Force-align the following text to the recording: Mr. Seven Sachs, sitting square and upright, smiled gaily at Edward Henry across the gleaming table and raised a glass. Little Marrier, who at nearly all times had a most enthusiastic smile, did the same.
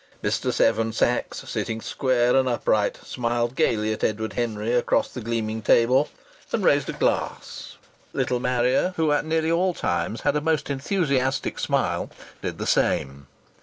Mr. 0.23 0.51
Seven 0.51 0.91
Sachs, 0.93 1.47
sitting 1.47 1.79
square 1.79 2.35
and 2.35 2.49
upright, 2.49 2.97
smiled 3.05 3.53
gaily 3.55 3.93
at 3.93 4.03
Edward 4.03 4.33
Henry 4.33 4.73
across 4.73 5.09
the 5.09 5.21
gleaming 5.21 5.61
table 5.61 6.09
and 6.51 6.63
raised 6.65 6.89
a 6.89 6.93
glass. 6.93 7.77
Little 8.11 8.39
Marrier, 8.39 8.93
who 8.95 9.11
at 9.11 9.25
nearly 9.25 9.51
all 9.51 9.75
times 9.75 10.21
had 10.21 10.35
a 10.35 10.41
most 10.41 10.71
enthusiastic 10.71 11.59
smile, 11.59 12.09
did 12.41 12.57
the 12.57 12.65
same. 12.65 13.27